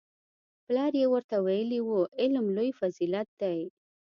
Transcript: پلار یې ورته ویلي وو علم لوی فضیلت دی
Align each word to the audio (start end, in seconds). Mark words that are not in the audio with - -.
پلار 0.65 0.93
یې 1.01 1.07
ورته 1.13 1.35
ویلي 1.45 1.79
وو 1.83 1.99
علم 2.21 2.45
لوی 2.55 2.71
فضیلت 2.79 3.27
دی 3.41 3.59